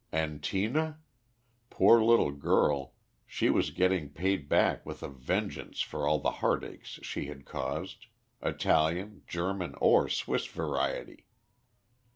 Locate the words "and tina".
0.11-0.97